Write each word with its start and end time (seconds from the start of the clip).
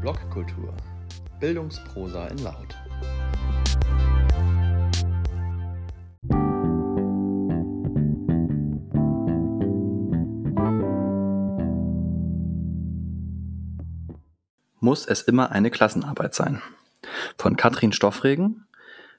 Blogkultur. 0.00 0.74
Bildungsprosa 1.40 2.28
in 2.28 2.38
Laut. 2.38 2.74
Muss 14.80 15.04
es 15.04 15.20
immer 15.20 15.52
eine 15.52 15.70
Klassenarbeit 15.70 16.34
sein? 16.34 16.62
Von 17.36 17.58
Katrin 17.58 17.92
Stoffregen, 17.92 18.64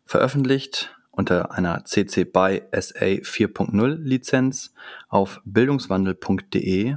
veröffentlicht 0.08 0.96
unter 1.12 1.52
einer 1.52 1.86
CC 1.86 2.24
BY 2.24 2.64
SA 2.72 3.06
4.0 3.06 3.98
Lizenz 3.98 4.74
auf 5.10 5.42
bildungswandel.de 5.46 6.96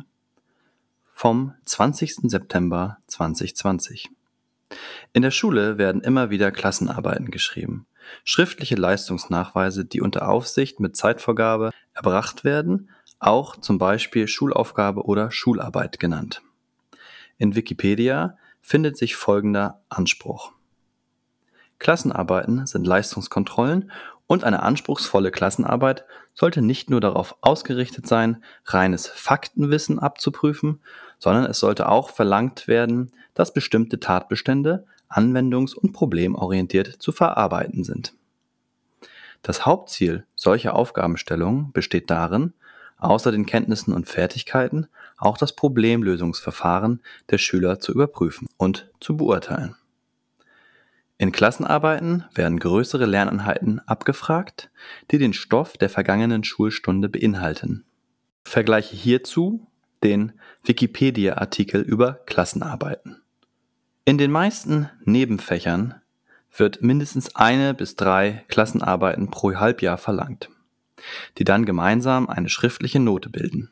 vom 1.24 1.54
20. 1.64 2.16
September 2.28 2.98
2020. 3.06 4.10
In 5.14 5.22
der 5.22 5.30
Schule 5.30 5.78
werden 5.78 6.02
immer 6.02 6.28
wieder 6.28 6.50
Klassenarbeiten 6.50 7.30
geschrieben. 7.30 7.86
Schriftliche 8.24 8.74
Leistungsnachweise, 8.74 9.86
die 9.86 10.02
unter 10.02 10.28
Aufsicht 10.28 10.80
mit 10.80 10.98
Zeitvorgabe 10.98 11.70
erbracht 11.94 12.44
werden, 12.44 12.90
auch 13.20 13.56
zum 13.56 13.78
Beispiel 13.78 14.28
Schulaufgabe 14.28 15.06
oder 15.06 15.30
Schularbeit 15.30 15.98
genannt. 15.98 16.42
In 17.38 17.54
Wikipedia 17.56 18.36
findet 18.60 18.98
sich 18.98 19.16
folgender 19.16 19.80
Anspruch. 19.88 20.52
Klassenarbeiten 21.78 22.66
sind 22.66 22.86
Leistungskontrollen 22.86 23.90
und 24.26 24.44
eine 24.44 24.62
anspruchsvolle 24.62 25.30
Klassenarbeit 25.30 26.04
sollte 26.34 26.62
nicht 26.62 26.90
nur 26.90 27.00
darauf 27.00 27.36
ausgerichtet 27.40 28.06
sein, 28.06 28.42
reines 28.64 29.06
Faktenwissen 29.06 29.98
abzuprüfen, 29.98 30.80
sondern 31.18 31.44
es 31.44 31.58
sollte 31.58 31.88
auch 31.88 32.10
verlangt 32.10 32.66
werden, 32.66 33.12
dass 33.34 33.52
bestimmte 33.52 34.00
Tatbestände 34.00 34.86
anwendungs- 35.08 35.74
und 35.74 35.92
problemorientiert 35.92 36.88
zu 36.98 37.12
verarbeiten 37.12 37.84
sind. 37.84 38.14
Das 39.42 39.66
Hauptziel 39.66 40.26
solcher 40.34 40.74
Aufgabenstellungen 40.74 41.70
besteht 41.72 42.10
darin, 42.10 42.54
außer 42.96 43.30
den 43.30 43.44
Kenntnissen 43.44 43.92
und 43.92 44.08
Fertigkeiten 44.08 44.86
auch 45.18 45.36
das 45.36 45.54
Problemlösungsverfahren 45.54 47.02
der 47.30 47.38
Schüler 47.38 47.78
zu 47.78 47.92
überprüfen 47.92 48.48
und 48.56 48.90
zu 49.00 49.16
beurteilen. 49.16 49.76
In 51.16 51.30
Klassenarbeiten 51.30 52.24
werden 52.34 52.58
größere 52.58 53.06
Lerneinheiten 53.06 53.80
abgefragt, 53.80 54.70
die 55.10 55.18
den 55.18 55.32
Stoff 55.32 55.76
der 55.76 55.88
vergangenen 55.88 56.42
Schulstunde 56.42 57.08
beinhalten. 57.08 57.84
Vergleiche 58.44 58.96
hierzu 58.96 59.66
den 60.02 60.32
Wikipedia-Artikel 60.64 61.80
über 61.80 62.14
Klassenarbeiten. 62.26 63.22
In 64.04 64.18
den 64.18 64.30
meisten 64.30 64.90
Nebenfächern 65.04 65.94
wird 66.56 66.82
mindestens 66.82 67.34
eine 67.36 67.74
bis 67.74 67.96
drei 67.96 68.44
Klassenarbeiten 68.48 69.30
pro 69.30 69.54
Halbjahr 69.54 69.98
verlangt, 69.98 70.50
die 71.38 71.44
dann 71.44 71.64
gemeinsam 71.64 72.28
eine 72.28 72.48
schriftliche 72.48 73.00
Note 73.00 73.30
bilden. 73.30 73.70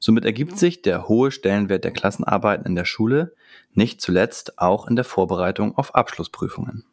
Somit 0.00 0.24
ergibt 0.24 0.58
sich 0.58 0.82
der 0.82 1.08
hohe 1.08 1.30
Stellenwert 1.30 1.84
der 1.84 1.92
Klassenarbeiten 1.92 2.66
in 2.66 2.74
der 2.74 2.84
Schule, 2.84 3.34
nicht 3.72 4.00
zuletzt 4.00 4.58
auch 4.58 4.86
in 4.86 4.96
der 4.96 5.04
Vorbereitung 5.04 5.76
auf 5.76 5.94
Abschlussprüfungen. 5.94 6.84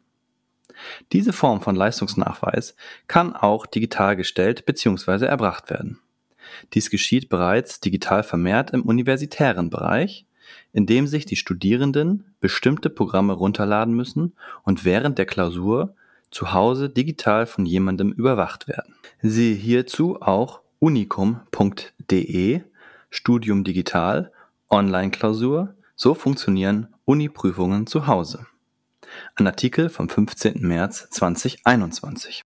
Diese 1.12 1.32
Form 1.32 1.62
von 1.62 1.74
Leistungsnachweis 1.74 2.76
kann 3.06 3.34
auch 3.34 3.66
digital 3.66 4.16
gestellt 4.16 4.66
bzw. 4.66 5.26
erbracht 5.26 5.70
werden. 5.70 6.00
Dies 6.74 6.90
geschieht 6.90 7.28
bereits 7.28 7.80
digital 7.80 8.22
vermehrt 8.22 8.70
im 8.70 8.82
universitären 8.82 9.70
Bereich, 9.70 10.26
in 10.72 10.86
dem 10.86 11.06
sich 11.06 11.26
die 11.26 11.36
Studierenden 11.36 12.34
bestimmte 12.40 12.90
Programme 12.90 13.32
runterladen 13.32 13.94
müssen 13.94 14.34
und 14.62 14.84
während 14.84 15.18
der 15.18 15.26
Klausur 15.26 15.94
zu 16.30 16.52
Hause 16.52 16.88
digital 16.88 17.46
von 17.46 17.66
jemandem 17.66 18.12
überwacht 18.12 18.68
werden. 18.68 18.94
Siehe 19.22 19.54
hierzu 19.54 20.20
auch 20.20 20.60
unicum.de 20.78 22.60
Studium 23.16 23.64
digital, 23.64 24.30
Online-Klausur, 24.68 25.74
so 25.96 26.12
funktionieren 26.14 26.94
Uni-Prüfungen 27.06 27.86
zu 27.86 28.06
Hause. 28.06 28.46
Ein 29.36 29.46
Artikel 29.46 29.88
vom 29.88 30.10
15. 30.10 30.60
März 30.60 31.08
2021. 31.10 32.42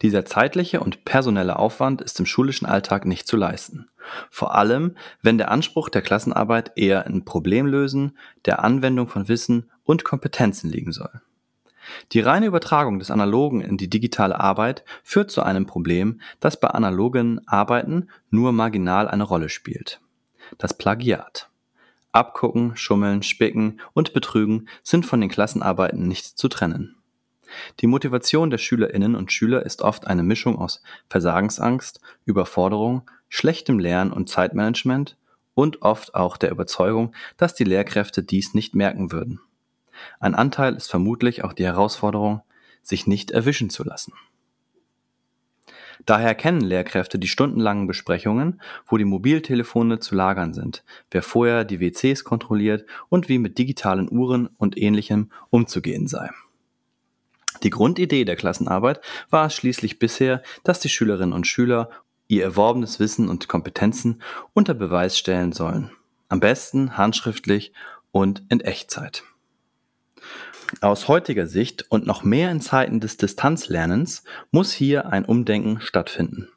Dieser 0.00 0.24
zeitliche 0.24 0.78
und 0.78 1.04
personelle 1.04 1.58
Aufwand 1.58 2.00
ist 2.00 2.20
im 2.20 2.26
schulischen 2.26 2.66
Alltag 2.66 3.04
nicht 3.04 3.26
zu 3.26 3.36
leisten. 3.36 3.88
Vor 4.30 4.54
allem, 4.54 4.96
wenn 5.22 5.38
der 5.38 5.50
Anspruch 5.50 5.88
der 5.88 6.02
Klassenarbeit 6.02 6.70
eher 6.76 7.04
in 7.06 7.24
Problemlösen, 7.24 8.16
der 8.44 8.64
Anwendung 8.64 9.08
von 9.08 9.26
Wissen 9.26 9.70
und 9.82 10.04
Kompetenzen 10.04 10.70
liegen 10.70 10.92
soll. 10.92 11.20
Die 12.12 12.20
reine 12.20 12.46
Übertragung 12.46 13.00
des 13.00 13.10
Analogen 13.10 13.60
in 13.60 13.76
die 13.76 13.90
digitale 13.90 14.38
Arbeit 14.38 14.84
führt 15.02 15.32
zu 15.32 15.42
einem 15.42 15.66
Problem, 15.66 16.20
das 16.38 16.60
bei 16.60 16.68
analogen 16.68 17.40
Arbeiten 17.48 18.08
nur 18.30 18.52
marginal 18.52 19.08
eine 19.08 19.24
Rolle 19.24 19.48
spielt 19.48 20.00
das 20.58 20.76
Plagiat. 20.76 21.48
Abgucken, 22.12 22.76
Schummeln, 22.76 23.22
Spicken 23.22 23.80
und 23.94 24.12
Betrügen 24.12 24.68
sind 24.82 25.06
von 25.06 25.20
den 25.20 25.30
Klassenarbeiten 25.30 26.06
nicht 26.06 26.38
zu 26.38 26.48
trennen. 26.48 26.96
Die 27.80 27.86
Motivation 27.86 28.50
der 28.50 28.58
Schülerinnen 28.58 29.14
und 29.14 29.32
Schüler 29.32 29.64
ist 29.64 29.82
oft 29.82 30.06
eine 30.06 30.22
Mischung 30.22 30.58
aus 30.58 30.82
Versagensangst, 31.08 32.00
Überforderung, 32.24 33.10
schlechtem 33.28 33.78
Lernen 33.78 34.12
und 34.12 34.28
Zeitmanagement 34.28 35.16
und 35.54 35.82
oft 35.82 36.14
auch 36.14 36.36
der 36.36 36.50
Überzeugung, 36.50 37.14
dass 37.36 37.54
die 37.54 37.64
Lehrkräfte 37.64 38.22
dies 38.22 38.54
nicht 38.54 38.74
merken 38.74 39.12
würden. 39.12 39.40
Ein 40.20 40.34
Anteil 40.34 40.74
ist 40.74 40.90
vermutlich 40.90 41.44
auch 41.44 41.52
die 41.52 41.64
Herausforderung, 41.64 42.42
sich 42.82 43.06
nicht 43.06 43.30
erwischen 43.30 43.70
zu 43.70 43.84
lassen. 43.84 44.12
Daher 46.06 46.34
kennen 46.34 46.62
Lehrkräfte 46.62 47.18
die 47.18 47.28
stundenlangen 47.28 47.86
Besprechungen, 47.86 48.60
wo 48.86 48.96
die 48.96 49.04
Mobiltelefone 49.04 50.00
zu 50.00 50.14
lagern 50.14 50.52
sind, 50.52 50.82
wer 51.10 51.22
vorher 51.22 51.64
die 51.64 51.80
WCs 51.80 52.24
kontrolliert 52.24 52.84
und 53.08 53.28
wie 53.28 53.38
mit 53.38 53.58
digitalen 53.58 54.10
Uhren 54.10 54.48
und 54.58 54.76
ähnlichem 54.76 55.30
umzugehen 55.50 56.08
sei. 56.08 56.30
Die 57.62 57.70
Grundidee 57.70 58.24
der 58.24 58.36
Klassenarbeit 58.36 59.00
war 59.30 59.46
es 59.46 59.54
schließlich 59.54 59.98
bisher, 59.98 60.42
dass 60.64 60.80
die 60.80 60.88
Schülerinnen 60.88 61.32
und 61.32 61.46
Schüler 61.46 61.90
ihr 62.26 62.42
erworbenes 62.42 62.98
Wissen 62.98 63.28
und 63.28 63.46
Kompetenzen 63.46 64.22
unter 64.54 64.74
Beweis 64.74 65.16
stellen 65.16 65.52
sollen. 65.52 65.90
Am 66.28 66.40
besten 66.40 66.96
handschriftlich 66.96 67.72
und 68.10 68.42
in 68.48 68.60
Echtzeit. 68.60 69.22
Aus 70.80 71.06
heutiger 71.06 71.46
Sicht 71.46 71.86
und 71.90 72.06
noch 72.06 72.24
mehr 72.24 72.50
in 72.50 72.60
Zeiten 72.60 72.98
des 72.98 73.16
Distanzlernens 73.16 74.24
muss 74.50 74.72
hier 74.72 75.06
ein 75.06 75.24
Umdenken 75.24 75.80
stattfinden. 75.80 76.48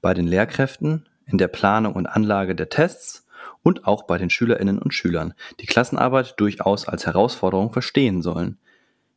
Bei 0.00 0.14
den 0.14 0.26
Lehrkräften, 0.26 1.08
in 1.26 1.38
der 1.38 1.48
Planung 1.48 1.94
und 1.94 2.06
Anlage 2.06 2.54
der 2.54 2.68
Tests 2.68 3.26
und 3.62 3.86
auch 3.86 4.04
bei 4.04 4.18
den 4.18 4.30
Schülerinnen 4.30 4.78
und 4.78 4.94
Schülern, 4.94 5.34
die 5.60 5.66
Klassenarbeit 5.66 6.34
durchaus 6.38 6.86
als 6.86 7.06
Herausforderung 7.06 7.72
verstehen 7.72 8.22
sollen, 8.22 8.58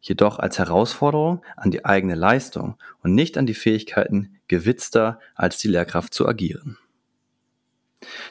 jedoch 0.02 0.40
als 0.40 0.58
Herausforderung 0.60 1.44
an 1.56 1.72
die 1.72 1.86
eigene 1.86 2.16
Leistung 2.16 2.78
und 3.04 3.14
nicht 3.14 3.38
an 3.38 3.46
die 3.46 3.54
Fähigkeiten, 3.54 4.40
gewitzter 4.48 5.20
als 5.36 5.58
die 5.58 5.68
Lehrkraft 5.68 6.14
zu 6.14 6.28
agieren. 6.28 6.78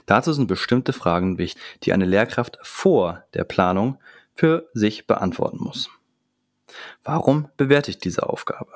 Dazu 0.06 0.33
sind 0.33 0.49
bestimmte 0.49 0.93
Fragen 0.93 1.39
wichtig, 1.39 1.62
die 1.84 1.93
eine 1.93 2.05
Lehrkraft 2.05 2.59
vor 2.62 3.25
der 3.34 3.44
Planung 3.44 3.99
für 4.35 4.69
sich 4.73 5.07
beantworten 5.07 5.59
muss. 5.61 5.91
Warum 7.05 7.49
bewerte 7.57 7.91
ich 7.91 7.99
diese 7.99 8.29
Aufgabe? 8.29 8.73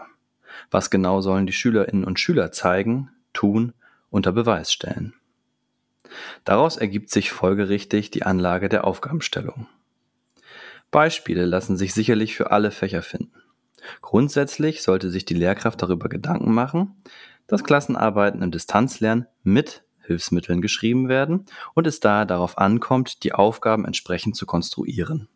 Was 0.71 0.91
genau 0.91 1.21
sollen 1.21 1.47
die 1.47 1.53
Schülerinnen 1.53 2.05
und 2.05 2.21
Schüler 2.21 2.53
zeigen, 2.53 3.11
tun, 3.33 3.73
unter 4.11 4.33
Beweis 4.33 4.73
stellen? 4.73 5.15
Daraus 6.45 6.77
ergibt 6.77 7.11
sich 7.11 7.33
folgerichtig 7.33 8.11
die 8.11 8.25
Anlage 8.25 8.69
der 8.69 8.85
Aufgabenstellung. 8.85 9.67
Beispiele 10.91 11.45
lassen 11.45 11.77
sich 11.77 11.93
sicherlich 11.95 12.37
für 12.37 12.51
alle 12.53 12.71
Fächer 12.71 13.03
finden. 13.03 13.43
Grundsätzlich 14.01 14.83
sollte 14.83 15.11
sich 15.11 15.25
die 15.25 15.35
Lehrkraft 15.35 15.83
darüber 15.83 16.09
Gedanken 16.09 16.53
machen, 16.53 17.03
dass 17.47 17.65
Klassenarbeiten 17.65 18.43
im 18.43 18.51
Distanzlernen 18.51 19.27
mit 19.43 19.83
Hilfsmitteln 20.07 20.61
geschrieben 20.61 21.09
werden 21.09 21.47
und 21.75 21.87
es 21.87 22.01
daher 22.01 22.27
darauf 22.27 22.59
ankommt, 22.59 23.25
die 23.25 23.33
Aufgaben 23.33 23.85
entsprechend 23.85 24.37
zu 24.37 24.47
konstruieren. 24.47 25.29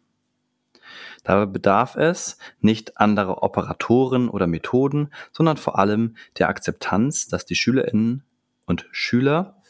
Dabei 1.25 1.47
bedarf 1.47 1.97
es 1.97 2.39
nicht 2.61 2.99
anderer 2.99 3.43
Operatoren 3.43 4.29
oder 4.29 4.47
Methoden, 4.47 5.11
sondern 5.33 5.57
vor 5.57 5.79
allem 5.79 6.17
der 6.39 6.49
Akzeptanz, 6.49 7.29
dass 7.29 7.47
die 7.47 7.57
Schülerinnen 7.57 8.23
und 8.67 8.87
Schüler 8.93 9.63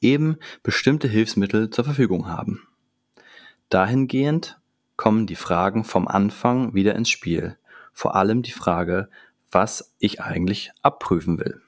eben 0.00 0.38
bestimmte 0.62 1.08
Hilfsmittel 1.08 1.70
zur 1.70 1.84
Verfügung 1.84 2.28
haben. 2.28 2.66
Dahingehend 3.68 4.58
kommen 4.96 5.26
die 5.26 5.36
Fragen 5.36 5.84
vom 5.84 6.08
Anfang 6.08 6.74
wieder 6.74 6.94
ins 6.94 7.10
Spiel. 7.10 7.56
Vor 7.92 8.14
allem 8.14 8.42
die 8.42 8.52
Frage, 8.52 9.08
was 9.50 9.94
ich 9.98 10.20
eigentlich 10.20 10.72
abprüfen 10.82 11.38
will. 11.38 11.60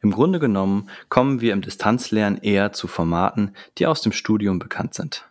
Im 0.00 0.10
Grunde 0.10 0.38
genommen 0.38 0.88
kommen 1.08 1.40
wir 1.40 1.52
im 1.52 1.60
Distanzlernen 1.60 2.40
eher 2.40 2.72
zu 2.72 2.86
Formaten, 2.86 3.54
die 3.76 3.86
aus 3.86 4.00
dem 4.02 4.12
Studium 4.12 4.58
bekannt 4.58 4.94
sind. 4.94 5.28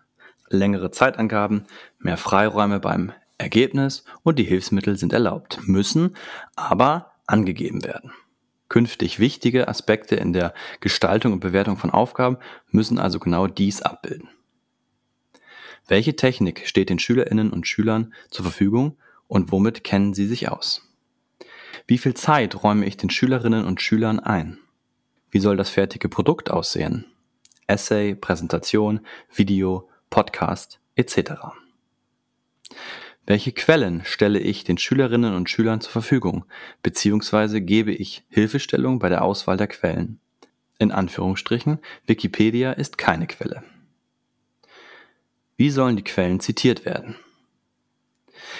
längere 0.49 0.91
Zeitangaben, 0.91 1.65
mehr 2.07 2.15
Freiräume 2.15 2.79
beim 2.79 3.11
Ergebnis 3.37 4.05
und 4.23 4.39
die 4.39 4.45
Hilfsmittel 4.45 4.97
sind 4.97 5.11
erlaubt, 5.11 5.59
müssen 5.65 6.15
aber 6.55 7.11
angegeben 7.25 7.83
werden. 7.83 8.13
Künftig 8.69 9.19
wichtige 9.19 9.67
Aspekte 9.67 10.15
in 10.15 10.31
der 10.31 10.53
Gestaltung 10.79 11.33
und 11.33 11.41
Bewertung 11.41 11.75
von 11.75 11.91
Aufgaben 11.91 12.37
müssen 12.71 12.97
also 12.97 13.19
genau 13.19 13.47
dies 13.47 13.81
abbilden. 13.81 14.29
Welche 15.89 16.15
Technik 16.15 16.65
steht 16.65 16.89
den 16.89 16.97
Schülerinnen 16.97 17.51
und 17.51 17.67
Schülern 17.67 18.13
zur 18.29 18.45
Verfügung 18.45 18.97
und 19.27 19.51
womit 19.51 19.83
kennen 19.83 20.13
sie 20.13 20.27
sich 20.27 20.49
aus? 20.49 20.89
Wie 21.87 21.97
viel 21.97 22.13
Zeit 22.13 22.63
räume 22.63 22.85
ich 22.85 22.95
den 22.95 23.09
Schülerinnen 23.09 23.65
und 23.65 23.81
Schülern 23.81 24.21
ein? 24.21 24.59
Wie 25.29 25.39
soll 25.39 25.57
das 25.57 25.69
fertige 25.69 26.07
Produkt 26.07 26.51
aussehen? 26.51 27.03
Essay, 27.67 28.15
Präsentation, 28.15 29.01
Video, 29.29 29.89
Podcast 30.09 30.79
etc. 30.95 31.66
Welche 33.25 33.51
Quellen 33.51 34.03
stelle 34.05 34.39
ich 34.39 34.63
den 34.63 34.77
Schülerinnen 34.77 35.35
und 35.35 35.49
Schülern 35.49 35.81
zur 35.81 35.91
Verfügung, 35.91 36.45
beziehungsweise 36.81 37.61
gebe 37.61 37.91
ich 37.91 38.23
Hilfestellung 38.29 38.99
bei 38.99 39.09
der 39.09 39.21
Auswahl 39.21 39.57
der 39.57 39.67
Quellen? 39.67 40.19
In 40.79 40.91
Anführungsstrichen, 40.91 41.79
Wikipedia 42.05 42.71
ist 42.71 42.97
keine 42.97 43.27
Quelle. 43.27 43.63
Wie 45.57 45.71
sollen 45.71 45.97
die 45.97 46.03
Quellen 46.03 46.39
zitiert 46.39 46.85
werden? 46.85 47.15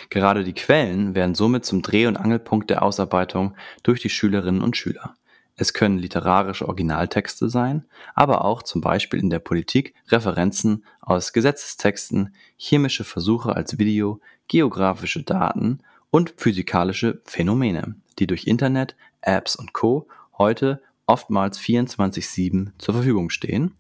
Gerade 0.10 0.44
die 0.44 0.53
Quellen 0.53 1.15
werden 1.15 1.36
somit 1.36 1.63
zum 1.63 1.81
Dreh- 1.81 2.07
und 2.07 2.18
Angelpunkt 2.18 2.69
der 2.69 2.81
Ausarbeitung 2.81 3.56
durch 3.83 4.01
die 4.01 4.10
Schülerinnen 4.10 4.62
und 4.62 4.75
Schüler. 4.75 5.15
Es 5.59 5.74
können 5.74 5.98
literarische 5.98 6.68
Originaltexte 6.68 7.50
sein, 7.50 7.86
aber 8.13 8.45
auch 8.45 8.62
zum 8.62 8.80
Beispiel 8.80 9.19
in 9.19 9.31
der 9.31 9.39
Politik 9.39 9.95
Referenzen 10.07 10.86
aus 11.01 11.33
Gesetzestexten, 11.33 12.36
chemische 12.57 13.04
Versuche 13.04 13.56
als 13.56 13.80
Video, 13.80 14.21
geografische 14.48 15.24
Daten 15.24 15.80
und 16.12 16.36
physikalische 16.38 17.21
Phänomene, 17.25 17.95
die 18.19 18.27
durch 18.27 18.45
Internet, 18.45 18.95
Apps 19.21 19.56
und 19.56 19.74
Co. 19.74 20.07
heute 20.38 20.83
oftmals 21.07 21.60
24-7 21.60 22.74
zur 22.77 22.94
Verfügung 22.94 23.31
stehen 23.31 23.74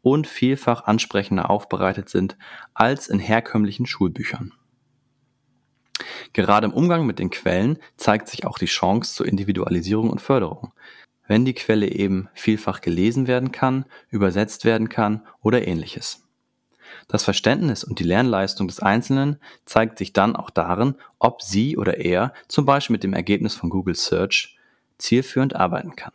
und 0.00 0.26
vielfach 0.26 0.84
ansprechender 0.84 1.50
aufbereitet 1.50 2.08
sind 2.08 2.38
als 2.72 3.08
in 3.08 3.18
herkömmlichen 3.18 3.84
Schulbüchern. 3.84 4.54
Gerade 6.32 6.66
im 6.66 6.72
Umgang 6.72 7.04
mit 7.04 7.18
den 7.18 7.28
Quellen 7.28 7.78
zeigt 7.98 8.28
sich 8.28 8.46
auch 8.46 8.56
die 8.56 8.66
Chance 8.66 9.14
zur 9.14 9.26
Individualisierung 9.26 10.08
und 10.08 10.22
Förderung 10.22 10.72
wenn 11.30 11.44
die 11.44 11.54
Quelle 11.54 11.86
eben 11.86 12.28
vielfach 12.34 12.80
gelesen 12.80 13.28
werden 13.28 13.52
kann, 13.52 13.84
übersetzt 14.08 14.64
werden 14.64 14.88
kann 14.88 15.24
oder 15.42 15.64
ähnliches. 15.64 16.26
Das 17.06 17.22
Verständnis 17.22 17.84
und 17.84 18.00
die 18.00 18.04
Lernleistung 18.04 18.66
des 18.66 18.80
Einzelnen 18.80 19.38
zeigt 19.64 19.98
sich 19.98 20.12
dann 20.12 20.34
auch 20.34 20.50
darin, 20.50 20.96
ob 21.20 21.40
sie 21.40 21.76
oder 21.76 21.98
er 21.98 22.34
zum 22.48 22.66
Beispiel 22.66 22.94
mit 22.94 23.04
dem 23.04 23.12
Ergebnis 23.12 23.54
von 23.54 23.70
Google 23.70 23.94
Search 23.94 24.58
zielführend 24.98 25.54
arbeiten 25.54 25.94
kann. 25.94 26.10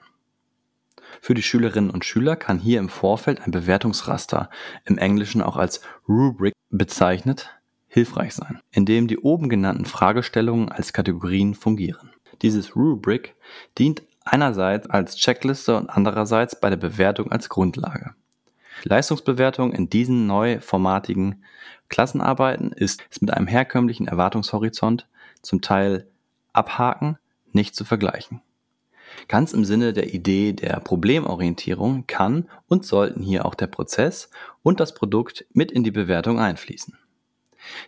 Für 1.22 1.34
die 1.34 1.44
Schülerinnen 1.44 1.92
und 1.92 2.04
Schüler 2.04 2.36
kann 2.36 2.60
hier 2.60 2.80
im 2.80 2.90
Vorfeld 2.90 3.40
ein 3.40 3.52
Bewertungsraster, 3.52 4.50
im 4.84 4.98
Englischen 4.98 5.42
auch 5.42 5.56
als 5.56 5.80
Rubric 6.10 6.56
bezeichnet, 6.72 7.52
hilfreich 7.88 8.34
sein, 8.34 8.60
indem 8.72 9.08
die 9.08 9.20
oben 9.20 9.48
genannten 9.48 9.86
Fragestellungen 9.86 10.68
als 10.68 10.92
Kategorien 10.92 11.56
fungieren. 11.56 12.12
Dieses 12.42 12.76
Rubric 12.76 13.34
dient 13.78 14.04
einerseits 14.26 14.90
als 14.90 15.16
Checkliste 15.16 15.78
und 15.78 15.90
andererseits 15.90 16.60
bei 16.60 16.70
der 16.70 16.78
Bewertung 16.78 17.32
als 17.32 17.48
Grundlage. 17.48 18.16
Leistungsbewertung 18.84 19.72
in 19.72 19.90
diesen 19.90 20.28
neu 20.28 20.60
formatigen 20.60 21.44
Klassenarbeiten 21.88 22.72
ist, 22.72 23.04
ist 23.10 23.22
mit 23.22 23.32
einem 23.32 23.48
herkömmlichen 23.48 24.08
Erwartungshorizont, 24.08 25.08
zum 25.42 25.62
Teil 25.62 26.08
abhaken, 26.52 27.18
nicht 27.52 27.76
zu 27.76 27.86
vergleichen. 27.86 28.42
Ganz 29.28 29.54
im 29.54 29.64
Sinne 29.64 29.94
der 29.94 30.14
Idee 30.14 30.54
der 30.54 30.80
Problemorientierung 30.80 32.06
kann 32.08 32.50
und 32.68 32.86
sollten 32.86 33.22
hier 33.22 33.46
auch 33.46 33.56
der 33.56 33.68
Prozess 33.68 34.30
und 34.62 34.80
das 34.80 34.94
Produkt 34.94 35.46
mit 35.54 35.72
in 35.72 35.84
die 35.84 35.92
Bewertung 35.92 36.40
einfließen. 36.40 36.98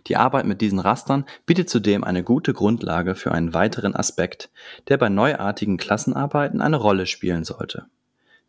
Die 0.08 0.18
Arbeit 0.18 0.46
mit 0.46 0.62
diesen 0.62 0.80
Rastern 0.80 1.26
bietet 1.46 1.70
zudem 1.70 2.04
eine 2.04 2.24
gute 2.24 2.54
Grundlage 2.54 3.16
für 3.16 3.32
einen 3.32 3.54
weiteren 3.54 3.96
Aspekt, 3.96 4.50
der 4.88 4.98
bei 4.98 5.10
neuartigen 5.10 5.78
Klassenarbeiten 5.78 6.62
eine 6.62 6.78
Rolle 6.78 7.06
spielen 7.06 7.44
sollte. 7.44 7.86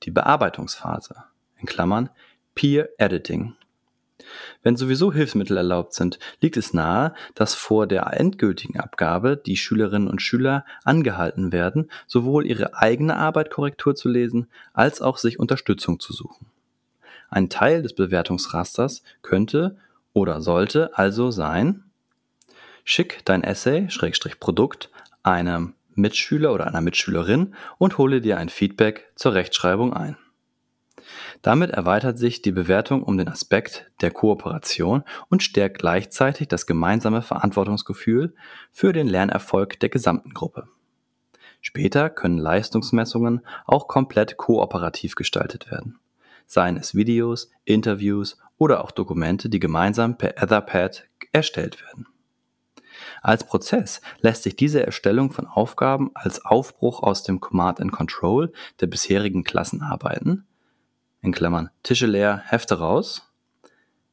Die 0.05 0.11
Bearbeitungsphase 0.11 1.17
in 1.59 1.67
Klammern 1.67 2.11
Peer 2.55 2.89
Editing. 2.99 3.55
Wenn 4.63 4.77
sowieso 4.77 5.13
Hilfsmittel 5.13 5.57
erlaubt 5.57 5.95
sind, 5.95 6.19
liegt 6.41 6.57
es 6.57 6.75
nahe, 6.75 7.15
dass 7.35 7.55
vor 7.55 7.87
der 7.87 8.13
endgültigen 8.19 8.79
Abgabe 8.79 9.37
die 9.37 9.57
Schülerinnen 9.57 10.09
und 10.09 10.21
Schüler 10.21 10.65
angehalten 10.85 11.53
werden, 11.53 11.91
sowohl 12.07 12.47
ihre 12.47 12.77
eigene 12.77 13.17
Arbeit 13.17 13.51
Korrektur 13.51 13.95
zu 13.95 14.09
lesen, 14.09 14.49
als 14.73 15.01
auch 15.01 15.19
sich 15.19 15.39
Unterstützung 15.39 16.01
zu 16.01 16.13
suchen. 16.13 16.47
Ein 17.31 17.49
Teil 17.49 17.83
des 17.83 17.95
Bewertungsrasters 17.95 19.03
könnte 19.23 19.77
oder 20.19 20.41
sollte 20.41 20.99
also 20.99 21.31
sein, 21.31 21.85
schick 22.83 23.25
dein 23.25 23.45
Essay, 23.45 23.89
Schrägstrich 23.89 24.41
Produkt, 24.41 24.91
einem 25.23 25.75
Mitschüler 25.95 26.53
oder 26.53 26.67
einer 26.67 26.81
Mitschülerin 26.81 27.55
und 27.79 27.99
hole 27.99 28.21
dir 28.21 28.37
ein 28.37 28.49
Feedback 28.49 29.13
zur 29.15 29.35
Rechtschreibung 29.35 29.95
ein. 29.95 30.17
Damit 31.41 31.71
erweitert 31.71 32.19
sich 32.19 32.43
die 32.43 32.51
Bewertung 32.51 33.05
um 33.05 33.17
den 33.17 33.29
Aspekt 33.29 33.91
der 34.01 34.11
Kooperation 34.11 35.05
und 35.29 35.45
stärkt 35.45 35.79
gleichzeitig 35.79 36.49
das 36.49 36.67
gemeinsame 36.67 37.23
Verantwortungsgefühl 37.23 38.35
für 38.73 38.93
den 38.93 39.07
Lernerfolg 39.07 39.79
der 39.79 39.89
gesamten 39.89 40.35
Gruppe. 40.35 40.67
Später 41.61 42.11
können 42.11 42.39
Leistungsmessungen 42.39 43.47
auch 43.67 43.87
komplett 43.87 44.37
kooperativ 44.37 45.15
gestaltet 45.15 45.71
werden 45.71 46.01
seien 46.49 46.77
es 46.77 46.97
Videos, 46.97 47.51
Interviews 47.65 48.39
oder 48.57 48.83
auch 48.83 48.91
Dokumente, 48.91 49.49
die 49.49 49.61
gemeinsam 49.61 50.19
per 50.19 50.43
Etherpad 50.43 51.05
erstellt 51.31 51.81
werden. 51.85 52.09
Als 53.23 53.45
Prozess 53.45 54.01
lässt 54.21 54.43
sich 54.43 54.57
diese 54.57 54.85
Erstellung 54.85 55.31
von 55.31 55.47
Aufgaben 55.47 56.11
als 56.15 56.45
Aufbruch 56.45 57.03
aus 57.03 57.23
dem 57.23 57.41
Command 57.41 57.81
and 57.81 57.93
Control 57.93 58.53
der 58.81 58.87
bisherigen 58.87 59.45
Klassenarbeiten, 59.45 60.47
in 61.21 61.33
Klammern 61.33 61.71
Tische 61.83 62.07
leer, 62.07 62.43
Hefte 62.47 62.79
raus, 62.79 63.33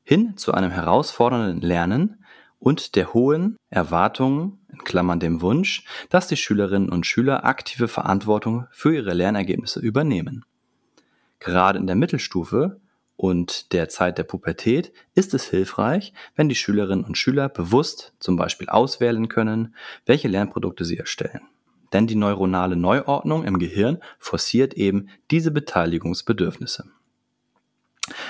hin 0.03 0.37
zu 0.37 0.53
einem 0.53 0.71
herausfordernden 0.71 1.61
Lernen 1.61 2.23
und 2.59 2.95
der 2.95 3.13
hohen 3.13 3.57
Erwartungen, 3.69 4.59
in 4.71 4.79
Klammern 4.83 5.19
dem 5.19 5.41
Wunsch, 5.41 5.83
dass 6.09 6.27
die 6.27 6.37
Schülerinnen 6.37 6.89
und 6.89 7.05
Schüler 7.05 7.45
aktive 7.45 7.87
Verantwortung 7.87 8.67
für 8.71 8.95
ihre 8.95 9.13
Lernergebnisse 9.13 9.79
übernehmen. 9.79 10.45
Gerade 11.45 11.77
in 11.77 11.85
der 11.85 11.95
Mittelstufe 11.95 12.81
und 13.17 13.71
der 13.71 13.87
Zeit 13.87 14.17
der 14.17 14.23
Pubertät 14.23 14.91
ist 15.13 15.35
es 15.35 15.45
hilfreich, 15.45 16.11
wenn 16.35 16.49
die 16.49 16.55
Schülerinnen 16.55 17.05
und 17.05 17.19
Schüler 17.19 17.49
bewusst 17.49 18.13
zum 18.19 18.35
Beispiel 18.35 18.67
auswählen 18.67 19.27
können, 19.27 19.75
welche 20.07 20.27
Lernprodukte 20.27 20.85
sie 20.85 20.97
erstellen. 20.97 21.41
Denn 21.93 22.07
die 22.07 22.15
neuronale 22.15 22.75
Neuordnung 22.75 23.43
im 23.43 23.59
Gehirn 23.59 23.99
forciert 24.17 24.73
eben 24.73 25.09
diese 25.29 25.51
Beteiligungsbedürfnisse. 25.51 26.85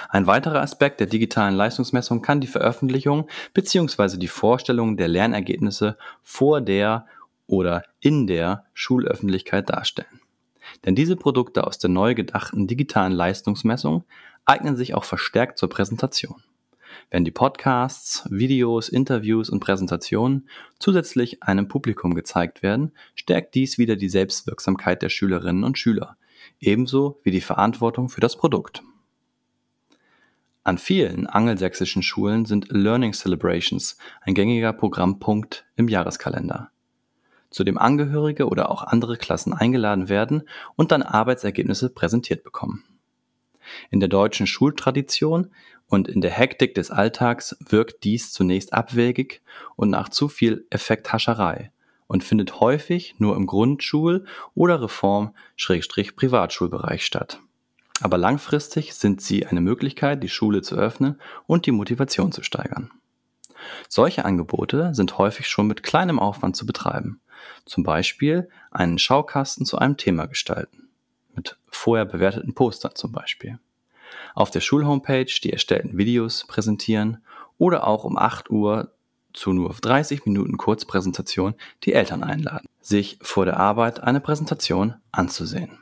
Ein 0.09 0.27
weiterer 0.27 0.59
Aspekt 0.59 0.99
der 0.99 1.07
digitalen 1.07 1.55
Leistungsmessung 1.55 2.21
kann 2.21 2.41
die 2.41 2.47
Veröffentlichung 2.47 3.29
bzw. 3.53 4.17
die 4.17 4.27
Vorstellung 4.27 4.97
der 4.97 5.07
Lernergebnisse 5.07 5.97
vor 6.21 6.59
der 6.59 7.07
oder 7.47 7.83
in 8.01 8.27
der 8.27 8.65
Schulöffentlichkeit 8.73 9.69
darstellen. 9.69 10.19
Denn 10.83 10.95
diese 10.95 11.15
Produkte 11.15 11.65
aus 11.65 11.77
der 11.77 11.89
neu 11.89 12.15
gedachten 12.15 12.67
digitalen 12.67 13.13
Leistungsmessung 13.13 14.03
eignen 14.45 14.75
sich 14.75 14.93
auch 14.93 15.03
verstärkt 15.03 15.57
zur 15.57 15.69
Präsentation. 15.69 16.43
Wenn 17.09 17.25
die 17.25 17.31
Podcasts, 17.31 18.27
Videos, 18.29 18.89
Interviews 18.89 19.49
und 19.49 19.59
Präsentationen 19.59 20.47
zusätzlich 20.79 21.43
einem 21.43 21.67
Publikum 21.67 22.15
gezeigt 22.15 22.63
werden, 22.63 22.91
stärkt 23.15 23.55
dies 23.55 23.77
wieder 23.77 23.95
die 23.95 24.09
Selbstwirksamkeit 24.09 25.01
der 25.01 25.09
Schülerinnen 25.09 25.63
und 25.63 25.77
Schüler, 25.77 26.17
ebenso 26.59 27.19
wie 27.23 27.31
die 27.31 27.41
Verantwortung 27.41 28.09
für 28.09 28.21
das 28.21 28.37
Produkt. 28.37 28.83
An 30.63 30.79
vielen 30.79 31.27
angelsächsischen 31.27 32.01
Schulen 32.01 32.45
sind 32.45 32.71
Learning 32.71 33.13
Celebrations 33.13 33.97
ein 34.21 34.33
gängiger 34.33 34.73
Programmpunkt 34.73 35.65
im 35.75 35.87
Jahreskalender 35.87 36.71
zu 37.55 37.63
dem 37.63 37.77
Angehörige 37.77 38.49
oder 38.49 38.69
auch 38.69 38.83
andere 38.83 39.15
Klassen 39.15 39.53
eingeladen 39.53 40.09
werden 40.09 40.43
und 40.75 40.91
dann 40.91 41.03
Arbeitsergebnisse 41.03 41.89
präsentiert 41.89 42.43
bekommen. 42.43 42.83
In 43.89 44.01
der 44.01 44.09
deutschen 44.09 44.45
Schultradition 44.45 45.51
und 45.87 46.09
in 46.09 46.19
der 46.19 46.31
Hektik 46.31 46.75
des 46.75 46.91
Alltags 46.91 47.55
wirkt 47.65 48.03
dies 48.03 48.33
zunächst 48.33 48.73
abwegig 48.73 49.41
und 49.77 49.89
nach 49.89 50.09
zu 50.09 50.27
viel 50.27 50.67
Effekthascherei 50.69 51.71
und 52.07 52.25
findet 52.25 52.59
häufig 52.59 53.15
nur 53.19 53.37
im 53.37 53.47
Grundschul- 53.47 54.25
oder 54.53 54.81
Reform-Privatschulbereich 54.81 57.05
statt. 57.05 57.39
Aber 58.01 58.17
langfristig 58.17 58.95
sind 58.95 59.21
sie 59.21 59.45
eine 59.45 59.61
Möglichkeit, 59.61 60.21
die 60.21 60.27
Schule 60.27 60.61
zu 60.61 60.75
öffnen 60.75 61.21
und 61.47 61.67
die 61.67 61.71
Motivation 61.71 62.33
zu 62.33 62.43
steigern. 62.43 62.91
Solche 63.87 64.25
Angebote 64.25 64.93
sind 64.93 65.17
häufig 65.17 65.47
schon 65.47 65.67
mit 65.67 65.83
kleinem 65.83 66.19
Aufwand 66.19 66.57
zu 66.57 66.65
betreiben. 66.65 67.21
Zum 67.65 67.83
Beispiel 67.83 68.49
einen 68.71 68.99
Schaukasten 68.99 69.65
zu 69.65 69.77
einem 69.77 69.97
Thema 69.97 70.25
gestalten. 70.25 70.89
Mit 71.35 71.57
vorher 71.69 72.05
bewerteten 72.05 72.53
Postern 72.53 72.95
zum 72.95 73.11
Beispiel. 73.11 73.59
Auf 74.33 74.51
der 74.51 74.61
Schulhomepage 74.61 75.41
die 75.43 75.51
erstellten 75.51 75.97
Videos 75.97 76.45
präsentieren 76.47 77.23
oder 77.57 77.87
auch 77.87 78.03
um 78.03 78.17
8 78.17 78.49
Uhr 78.49 78.91
zu 79.33 79.51
nur 79.53 79.73
30 79.73 80.25
Minuten 80.25 80.57
Kurzpräsentation 80.57 81.55
die 81.83 81.93
Eltern 81.93 82.23
einladen, 82.23 82.67
sich 82.81 83.19
vor 83.21 83.45
der 83.45 83.57
Arbeit 83.57 84.01
eine 84.01 84.21
Präsentation 84.21 84.95
anzusehen. 85.11 85.77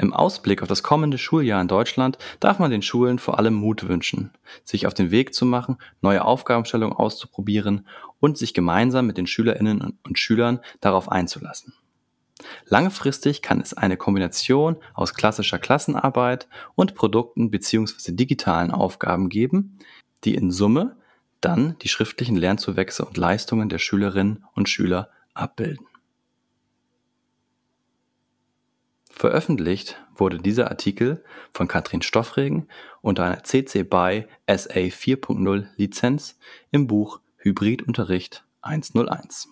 Im 0.00 0.14
Ausblick 0.14 0.62
auf 0.62 0.68
das 0.68 0.82
kommende 0.82 1.18
Schuljahr 1.18 1.60
in 1.60 1.68
Deutschland 1.68 2.16
darf 2.40 2.58
man 2.58 2.70
den 2.70 2.80
Schulen 2.80 3.18
vor 3.18 3.38
allem 3.38 3.52
Mut 3.52 3.86
wünschen, 3.86 4.30
sich 4.64 4.86
auf 4.86 4.94
den 4.94 5.10
Weg 5.10 5.34
zu 5.34 5.44
machen, 5.44 5.76
neue 6.00 6.24
Aufgabenstellungen 6.24 6.96
auszuprobieren 6.96 7.86
und 8.18 8.38
sich 8.38 8.54
gemeinsam 8.54 9.06
mit 9.06 9.18
den 9.18 9.26
Schülerinnen 9.26 9.98
und 10.02 10.18
Schülern 10.18 10.60
darauf 10.80 11.10
einzulassen. 11.10 11.74
Langfristig 12.64 13.42
kann 13.42 13.60
es 13.60 13.74
eine 13.74 13.98
Kombination 13.98 14.76
aus 14.94 15.12
klassischer 15.12 15.58
Klassenarbeit 15.58 16.48
und 16.74 16.94
Produkten 16.94 17.50
bzw. 17.50 18.12
digitalen 18.12 18.70
Aufgaben 18.70 19.28
geben, 19.28 19.78
die 20.24 20.34
in 20.34 20.50
Summe 20.50 20.96
dann 21.42 21.76
die 21.82 21.88
schriftlichen 21.88 22.36
Lernzuwächse 22.36 23.04
und 23.04 23.18
Leistungen 23.18 23.68
der 23.68 23.78
Schülerinnen 23.78 24.46
und 24.54 24.70
Schüler 24.70 25.10
abbilden. 25.34 25.89
Veröffentlicht 29.20 30.02
wurde 30.14 30.38
dieser 30.38 30.70
Artikel 30.70 31.22
von 31.52 31.68
Katrin 31.68 32.00
Stoffregen 32.00 32.68
unter 33.02 33.24
einer 33.24 33.44
CC 33.44 33.82
BY 33.82 34.24
SA 34.48 34.80
4.0 34.80 35.66
Lizenz 35.76 36.38
im 36.70 36.86
Buch 36.86 37.20
Hybridunterricht 37.36 38.46
101. 38.62 39.50